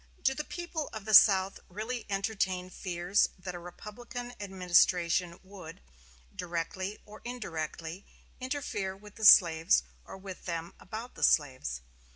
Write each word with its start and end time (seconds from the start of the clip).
Do 0.23 0.33
the 0.33 0.43
people 0.43 0.87
of 0.93 1.05
the 1.05 1.13
South 1.13 1.59
really 1.69 2.07
entertain 2.09 2.71
fears 2.71 3.29
that 3.37 3.53
a 3.53 3.59
Republican 3.59 4.33
administration 4.39 5.39
would, 5.43 5.79
directly 6.35 6.97
or 7.05 7.21
indirectly, 7.23 8.03
interfere 8.39 8.97
with 8.97 9.13
the 9.13 9.25
slaves, 9.25 9.83
or 10.03 10.17
with 10.17 10.45
them 10.45 10.73
about 10.79 11.13
the 11.13 11.21
slaves? 11.21 11.81